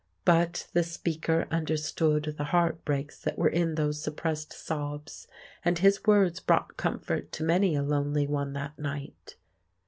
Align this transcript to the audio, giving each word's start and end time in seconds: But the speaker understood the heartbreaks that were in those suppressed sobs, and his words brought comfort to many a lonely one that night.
But 0.25 0.65
the 0.73 0.81
speaker 0.81 1.47
understood 1.51 2.33
the 2.35 2.45
heartbreaks 2.45 3.21
that 3.21 3.37
were 3.37 3.47
in 3.49 3.75
those 3.75 4.01
suppressed 4.01 4.51
sobs, 4.51 5.27
and 5.63 5.77
his 5.77 6.03
words 6.07 6.39
brought 6.39 6.75
comfort 6.75 7.31
to 7.33 7.43
many 7.43 7.75
a 7.75 7.83
lonely 7.83 8.25
one 8.25 8.53
that 8.53 8.79
night. 8.79 9.35